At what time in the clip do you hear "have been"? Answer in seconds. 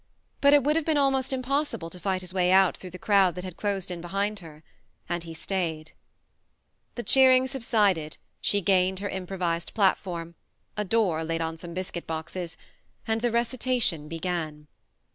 0.75-0.97